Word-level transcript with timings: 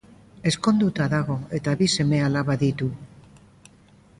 Ezkonduta 0.51 1.05
dago, 1.11 1.35
eta 1.59 1.73
bi 1.83 1.91
seme-alaba 1.99 2.57
ditu. 2.65 2.89